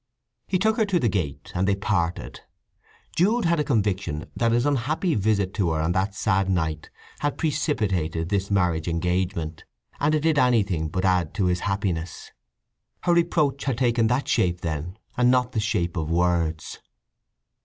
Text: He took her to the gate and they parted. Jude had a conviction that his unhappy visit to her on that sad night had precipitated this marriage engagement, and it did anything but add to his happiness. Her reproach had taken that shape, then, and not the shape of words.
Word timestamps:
He 0.47 0.57
took 0.57 0.77
her 0.77 0.85
to 0.85 0.99
the 0.99 1.07
gate 1.07 1.51
and 1.53 1.67
they 1.67 1.75
parted. 1.75 2.39
Jude 3.15 3.45
had 3.45 3.59
a 3.59 3.63
conviction 3.63 4.25
that 4.35 4.51
his 4.51 4.65
unhappy 4.65 5.13
visit 5.13 5.53
to 5.53 5.69
her 5.69 5.79
on 5.83 5.91
that 5.91 6.15
sad 6.15 6.49
night 6.49 6.89
had 7.19 7.37
precipitated 7.37 8.29
this 8.29 8.49
marriage 8.49 8.87
engagement, 8.87 9.63
and 9.99 10.15
it 10.15 10.21
did 10.21 10.39
anything 10.39 10.87
but 10.89 11.05
add 11.05 11.35
to 11.35 11.45
his 11.45 11.59
happiness. 11.59 12.31
Her 13.01 13.13
reproach 13.13 13.65
had 13.65 13.77
taken 13.77 14.07
that 14.07 14.27
shape, 14.27 14.61
then, 14.61 14.97
and 15.17 15.29
not 15.29 15.51
the 15.51 15.59
shape 15.59 15.95
of 15.95 16.09
words. 16.09 16.79